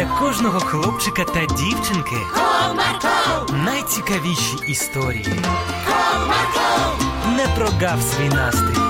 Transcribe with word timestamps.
для 0.00 0.06
кожного 0.06 0.60
хлопчика 0.60 1.24
та 1.24 1.46
дівчинки 1.46 2.16
Comarco, 2.34 3.64
найцікавіші 3.64 4.56
історії. 4.68 5.26
Comarco, 5.88 7.36
Не 7.36 7.46
прогав 7.56 8.02
свій 8.02 8.28
настрій. 8.28 8.80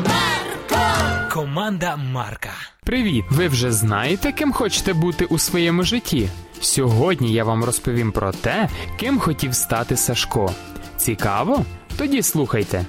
Comarco. 0.00 1.32
Команда 1.32 1.96
Марка. 1.96 2.50
Привіт! 2.84 3.24
Ви 3.30 3.48
вже 3.48 3.72
знаєте, 3.72 4.32
ким 4.32 4.52
хочете 4.52 4.92
бути 4.92 5.24
у 5.24 5.38
своєму 5.38 5.82
житті? 5.82 6.28
Сьогодні 6.60 7.32
я 7.32 7.44
вам 7.44 7.64
розповім 7.64 8.12
про 8.12 8.32
те, 8.32 8.68
ким 9.00 9.18
хотів 9.18 9.54
стати 9.54 9.96
Сашко. 9.96 10.52
Цікаво? 10.96 11.64
Тоді 11.98 12.22
слухайте. 12.22 12.86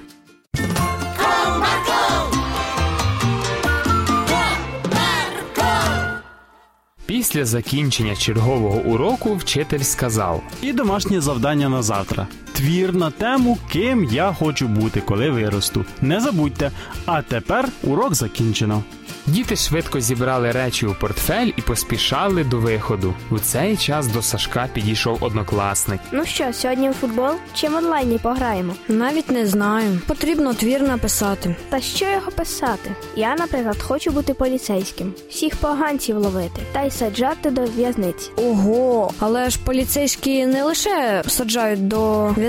Після 7.08 7.46
закінчення 7.46 8.16
чергового 8.16 8.80
уроку 8.80 9.36
вчитель 9.36 9.80
сказав: 9.80 10.44
І 10.62 10.74
домашнє 10.74 11.22
завдання 11.22 11.70
на 11.70 11.84
завтра. 11.84 12.28
Твір 12.58 12.94
на 12.94 13.12
тему, 13.12 13.58
ким 13.72 14.04
я 14.04 14.34
хочу 14.34 14.68
бути, 14.68 15.02
коли 15.02 15.30
виросту. 15.30 15.86
Не 16.02 16.20
забудьте. 16.20 16.72
А 17.06 17.22
тепер 17.22 17.70
урок 17.84 18.16
закінчено. 18.16 18.84
Діти 19.28 19.56
швидко 19.56 20.00
зібрали 20.00 20.52
речі 20.52 20.86
у 20.86 20.94
портфель 20.94 21.52
і 21.58 21.62
поспішали 21.62 22.44
до 22.44 22.58
виходу. 22.58 23.14
У 23.32 23.40
цей 23.40 23.78
час 23.78 24.08
до 24.08 24.22
Сашка 24.22 24.70
підійшов 24.74 25.18
однокласник. 25.24 26.00
Ну 26.12 26.26
що, 26.26 26.54
сьогодні 26.54 26.90
в 26.90 26.94
футбол 26.94 27.32
чи 27.54 27.70
в 27.70 27.76
онлайні 27.76 28.18
пограємо? 28.18 28.74
Навіть 28.88 29.32
не 29.32 29.48
знаю. 29.48 30.00
Потрібно 30.08 30.54
твір 30.54 30.82
написати. 30.82 31.56
Та 31.70 31.82
що 31.82 32.06
його 32.06 32.32
писати? 32.32 32.96
Я, 33.16 33.36
наприклад, 33.36 33.82
хочу 33.82 34.12
бути 34.12 34.34
поліцейським, 34.34 35.14
всіх 35.30 35.56
поганців 35.56 36.18
ловити 36.18 36.62
та 36.72 36.84
й 36.84 36.92
саджати 36.92 37.52
до 37.52 37.62
в'язниці. 37.62 38.32
Ого, 38.38 39.12
але 39.20 39.50
ж 39.50 39.60
поліцейські 39.64 40.46
не 40.46 40.64
лише 40.64 41.24
саджають 41.28 41.88
до 41.88 42.28
в'язниці. 42.28 42.47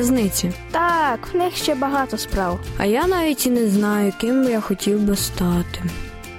Так, 0.70 1.28
в 1.32 1.36
них 1.36 1.56
ще 1.56 1.74
багато 1.74 2.18
справ. 2.18 2.60
А 2.78 2.84
я 2.84 3.06
навіть 3.06 3.46
і 3.46 3.50
не 3.50 3.68
знаю, 3.68 4.12
ким 4.20 4.44
би 4.44 4.50
я 4.50 4.60
хотів 4.60 5.00
би 5.00 5.16
стати. 5.16 5.80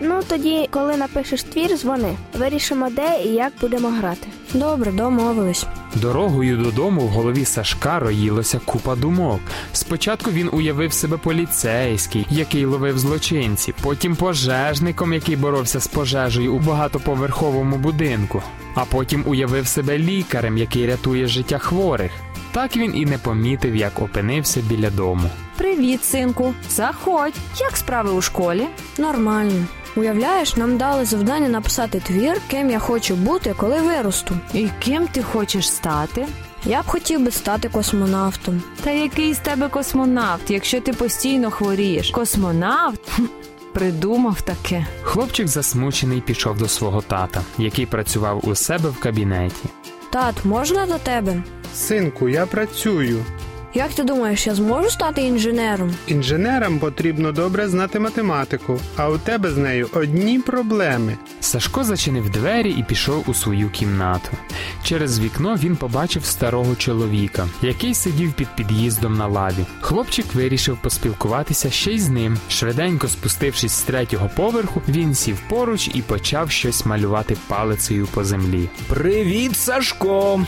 Ну 0.01 0.19
тоді, 0.27 0.67
коли 0.71 0.97
напишеш 0.97 1.43
твір, 1.43 1.77
дзвони. 1.77 2.15
Вирішимо, 2.39 2.89
де 2.89 3.23
і 3.25 3.27
як 3.27 3.53
будемо 3.61 3.89
грати. 3.89 4.27
Добре, 4.53 4.91
домовились. 4.91 5.65
Дорогою 5.95 6.57
додому 6.57 7.01
в 7.01 7.07
голові 7.07 7.45
Сашка 7.45 7.99
роїлося 7.99 8.59
купа 8.65 8.95
думок. 8.95 9.39
Спочатку 9.73 10.31
він 10.31 10.49
уявив 10.53 10.93
себе 10.93 11.17
поліцейський, 11.17 12.27
який 12.29 12.65
ловив 12.65 12.99
злочинці, 12.99 13.73
потім 13.81 14.15
пожежником, 14.15 15.13
який 15.13 15.35
боровся 15.35 15.79
з 15.79 15.87
пожежею 15.87 16.53
у 16.55 16.59
багатоповерховому 16.59 17.77
будинку, 17.77 18.43
а 18.75 18.85
потім 18.85 19.23
уявив 19.27 19.67
себе 19.67 19.97
лікарем, 19.97 20.57
який 20.57 20.87
рятує 20.87 21.27
життя 21.27 21.57
хворих. 21.57 22.11
Так 22.51 22.77
він 22.77 22.95
і 22.95 23.05
не 23.05 23.17
помітив, 23.17 23.75
як 23.75 24.01
опинився 24.01 24.61
біля 24.61 24.89
дому. 24.89 25.29
Привіт, 25.57 26.03
синку. 26.05 26.53
Заходь. 26.69 27.33
Як 27.59 27.77
справи 27.77 28.11
у 28.11 28.21
школі? 28.21 28.67
Нормально. 28.97 29.65
Уявляєш, 29.95 30.55
нам 30.55 30.77
дали 30.77 31.05
завдання 31.05 31.49
написати 31.49 31.99
твір, 31.99 32.41
ким 32.49 32.69
я 32.69 32.79
хочу 32.79 33.15
бути, 33.15 33.53
коли 33.57 33.81
виросту. 33.81 34.37
І 34.53 34.67
ким 34.79 35.07
ти 35.07 35.23
хочеш 35.23 35.69
стати? 35.71 36.25
Я 36.65 36.81
б 36.81 36.85
хотів 36.87 37.25
би 37.25 37.31
стати 37.31 37.69
космонавтом. 37.69 38.63
Та 38.83 38.91
який 38.91 39.33
з 39.33 39.37
тебе 39.37 39.69
космонавт, 39.69 40.51
якщо 40.51 40.81
ти 40.81 40.93
постійно 40.93 41.51
хворієш? 41.51 42.09
Космонавт? 42.11 43.19
Придумав 43.73 44.41
таке. 44.41 44.85
Хлопчик 45.01 45.47
засмучений 45.47 46.21
пішов 46.21 46.57
до 46.57 46.67
свого 46.67 47.01
тата, 47.01 47.41
який 47.57 47.85
працював 47.85 48.49
у 48.49 48.55
себе 48.55 48.89
в 48.89 48.99
кабінеті. 48.99 49.69
Тат, 50.11 50.45
можна 50.45 50.85
до 50.85 50.97
тебе? 50.97 51.43
Синку, 51.73 52.27
я 52.27 52.45
працюю. 52.45 53.25
Як 53.73 53.93
ти 53.93 54.03
думаєш, 54.03 54.47
я 54.47 54.55
зможу 54.55 54.89
стати 54.89 55.21
інженером? 55.21 55.95
Інженерам 56.07 56.79
потрібно 56.79 57.31
добре 57.31 57.67
знати 57.67 57.99
математику, 57.99 58.79
а 58.95 59.09
у 59.09 59.17
тебе 59.17 59.51
з 59.51 59.57
нею 59.57 59.89
одні 59.93 60.39
проблеми. 60.39 61.17
Сашко 61.39 61.83
зачинив 61.83 62.29
двері 62.29 62.71
і 62.71 62.83
пішов 62.83 63.23
у 63.27 63.33
свою 63.33 63.69
кімнату. 63.69 64.29
Через 64.83 65.19
вікно 65.19 65.55
він 65.55 65.75
побачив 65.75 66.25
старого 66.25 66.75
чоловіка, 66.75 67.47
який 67.61 67.93
сидів 67.93 68.33
під 68.33 68.47
під'їздом 68.55 69.17
на 69.17 69.27
лаві. 69.27 69.65
Хлопчик 69.81 70.25
вирішив 70.35 70.77
поспілкуватися 70.81 71.69
ще 71.69 71.91
й 71.91 71.99
з 71.99 72.09
ним. 72.09 72.37
Швиденько 72.49 73.07
спустившись 73.07 73.73
з 73.73 73.81
третього 73.81 74.29
поверху, 74.35 74.81
він 74.87 75.15
сів 75.15 75.41
поруч 75.49 75.89
і 75.93 76.01
почав 76.01 76.51
щось 76.51 76.85
малювати 76.85 77.37
палицею 77.47 78.07
по 78.13 78.23
землі. 78.23 78.69
Привіт, 78.87 79.55
Сашко! 79.55 80.41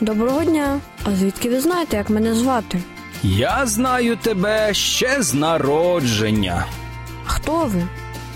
Доброго 0.00 0.44
дня. 0.44 0.80
А 1.04 1.10
звідки 1.14 1.48
ви 1.50 1.60
знаєте, 1.60 1.96
як 1.96 2.10
мене 2.10 2.34
звати? 2.34 2.78
Я 3.22 3.66
знаю 3.66 4.16
тебе 4.16 4.74
ще 4.74 5.22
з 5.22 5.34
народження. 5.34 6.64
Хто 7.24 7.52
ви? 7.64 7.82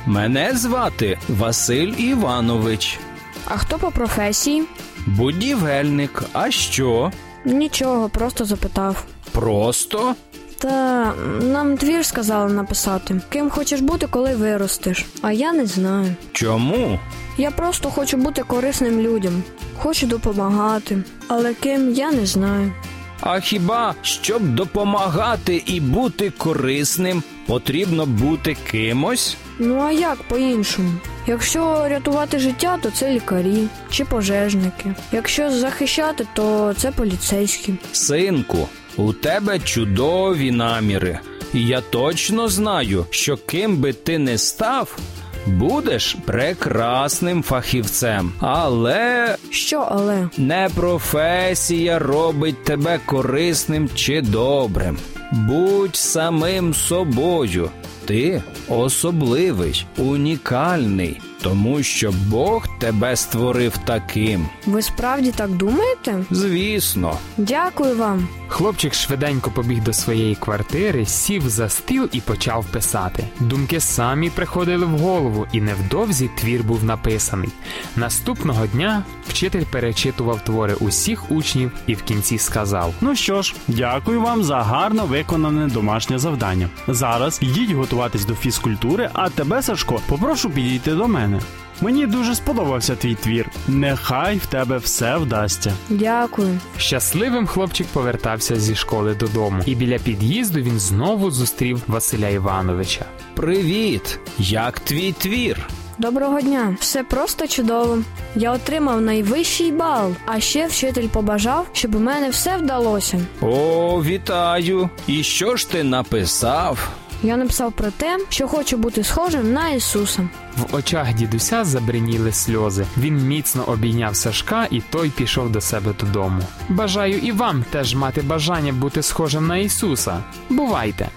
Мене 0.06 0.52
звати 0.54 1.18
Василь 1.28 1.92
Іванович, 1.98 2.98
А 3.44 3.56
хто 3.56 3.78
по 3.78 3.90
професії? 3.90 4.62
будівельник. 5.06 6.22
А 6.32 6.50
що? 6.50 7.12
Нічого, 7.44 8.08
просто 8.08 8.44
запитав. 8.44 9.04
Просто? 9.32 10.14
Та 10.58 11.12
нам 11.42 11.76
твір 11.76 12.04
сказали 12.04 12.52
написати. 12.52 13.20
Ким 13.28 13.50
хочеш 13.50 13.80
бути, 13.80 14.06
коли 14.10 14.34
виростеш. 14.34 15.06
А 15.22 15.32
я 15.32 15.52
не 15.52 15.66
знаю. 15.66 16.14
Чому? 16.32 16.98
Я 17.38 17.50
просто 17.50 17.90
хочу 17.90 18.16
бути 18.16 18.42
корисним 18.42 19.00
людям. 19.00 19.42
Хочу 19.78 20.06
допомагати. 20.06 21.02
Але 21.28 21.54
ким 21.54 21.92
я 21.92 22.12
не 22.12 22.26
знаю. 22.26 22.72
А 23.20 23.40
хіба 23.40 23.94
щоб 24.02 24.54
допомагати 24.54 25.62
і 25.66 25.80
бути 25.80 26.30
корисним, 26.38 27.22
потрібно 27.46 28.06
бути 28.06 28.56
кимось? 28.70 29.36
Ну 29.58 29.80
а 29.80 29.92
як 29.92 30.22
по-іншому? 30.22 30.90
Якщо 31.26 31.88
рятувати 31.88 32.38
життя, 32.38 32.78
то 32.82 32.90
це 32.90 33.10
лікарі 33.12 33.68
чи 33.90 34.04
пожежники. 34.04 34.94
Якщо 35.12 35.50
захищати, 35.50 36.26
то 36.34 36.74
це 36.76 36.90
поліцейські. 36.90 37.74
Синку, 37.92 38.68
у 38.98 39.12
тебе 39.12 39.58
чудові 39.58 40.50
наміри. 40.50 41.18
І 41.54 41.66
я 41.66 41.80
точно 41.80 42.48
знаю, 42.48 43.06
що 43.10 43.36
ким 43.36 43.76
би 43.76 43.92
ти 43.92 44.18
не 44.18 44.38
став, 44.38 44.98
будеш 45.46 46.16
прекрасним 46.26 47.42
фахівцем. 47.42 48.32
Але 48.40 49.36
Що, 49.50 49.88
але? 49.90 50.28
не 50.38 50.68
професія 50.74 51.98
робить 51.98 52.64
тебе 52.64 53.00
корисним 53.06 53.88
чи 53.94 54.20
добрим. 54.20 54.96
Будь 55.32 55.96
самим 55.96 56.74
собою. 56.74 57.70
Ти 58.06 58.42
особливий, 58.68 59.86
унікальний, 59.98 61.20
тому 61.42 61.82
що 61.82 62.12
Бог 62.28 62.68
тебе 62.78 63.16
створив 63.16 63.78
таким. 63.84 64.46
Ви 64.66 64.82
справді 64.82 65.32
так 65.32 65.50
думаєте? 65.50 66.24
Звісно. 66.30 67.16
Дякую 67.36 67.96
вам. 67.96 68.28
Хлопчик 68.48 68.94
швиденько 68.94 69.50
побіг 69.50 69.82
до 69.82 69.92
своєї 69.92 70.34
квартири, 70.34 71.06
сів 71.06 71.48
за 71.48 71.68
стіл 71.68 72.08
і 72.12 72.20
почав 72.20 72.64
писати. 72.64 73.24
Думки 73.40 73.80
самі 73.80 74.30
приходили 74.30 74.86
в 74.86 74.98
голову, 74.98 75.46
і 75.52 75.60
невдовзі 75.60 76.30
твір 76.38 76.62
був 76.62 76.84
написаний. 76.84 77.48
Наступного 77.96 78.66
дня 78.66 79.02
вчитель 79.28 79.64
перечитував 79.72 80.44
твори 80.44 80.74
усіх 80.74 81.30
учнів 81.30 81.72
і 81.86 81.94
в 81.94 82.02
кінці 82.02 82.38
сказав: 82.38 82.94
Ну 83.00 83.16
що 83.16 83.42
ж, 83.42 83.54
дякую 83.68 84.20
вам 84.20 84.44
за 84.44 84.62
гарно 84.62 85.06
виконане 85.18 85.66
домашнє 85.66 86.18
завдання. 86.18 86.68
Зараз 86.88 87.38
йдіть 87.42 87.70
готуватись 87.70 88.24
до 88.24 88.34
фізкультури, 88.34 89.10
а 89.12 89.30
тебе, 89.30 89.62
Сашко, 89.62 90.00
попрошу 90.08 90.50
підійти 90.50 90.94
до 90.94 91.08
мене. 91.08 91.40
Мені 91.80 92.06
дуже 92.06 92.34
сподобався 92.34 92.96
твій 92.96 93.14
твір. 93.14 93.50
Нехай 93.68 94.36
в 94.36 94.46
тебе 94.46 94.76
все 94.76 95.16
вдасться. 95.16 95.72
Дякую. 95.88 96.58
Щасливим 96.76 97.46
хлопчик 97.46 97.86
повертався 97.86 98.56
зі 98.56 98.74
школи 98.74 99.14
додому, 99.14 99.62
і 99.66 99.74
біля 99.74 99.98
під'їзду 99.98 100.60
він 100.60 100.78
знову 100.78 101.30
зустрів 101.30 101.82
Василя 101.86 102.28
Івановича. 102.28 103.04
Привіт! 103.34 104.20
Як 104.38 104.80
твій 104.80 105.12
твір? 105.12 105.68
Доброго 105.98 106.40
дня. 106.40 106.76
Все 106.80 107.02
просто 107.04 107.46
чудово. 107.48 107.98
Я 108.34 108.52
отримав 108.52 109.00
найвищий 109.00 109.72
бал, 109.72 110.14
а 110.26 110.40
ще 110.40 110.66
вчитель 110.66 111.08
побажав, 111.08 111.66
щоб 111.72 111.94
у 111.94 111.98
мене 111.98 112.30
все 112.30 112.56
вдалося. 112.56 113.20
О, 113.40 114.02
вітаю! 114.04 114.90
І 115.06 115.22
що 115.22 115.56
ж 115.56 115.70
ти 115.70 115.82
написав? 115.84 116.88
Я 117.22 117.36
написав 117.36 117.72
про 117.72 117.90
те, 117.90 118.18
що 118.28 118.48
хочу 118.48 118.76
бути 118.76 119.04
схожим 119.04 119.52
на 119.52 119.68
Ісуса. 119.70 120.28
В 120.56 120.74
очах 120.74 121.14
дідуся 121.14 121.64
забриніли 121.64 122.32
сльози. 122.32 122.86
Він 122.96 123.16
міцно 123.16 123.64
обійняв 123.66 124.16
Сашка, 124.16 124.66
і 124.70 124.80
той 124.80 125.10
пішов 125.10 125.52
до 125.52 125.60
себе 125.60 125.92
додому. 126.00 126.42
Бажаю 126.68 127.18
і 127.18 127.32
вам 127.32 127.64
теж 127.70 127.94
мати 127.94 128.22
бажання 128.22 128.72
бути 128.72 129.02
схожим 129.02 129.46
на 129.46 129.56
Ісуса. 129.56 130.18
Бувайте! 130.50 131.08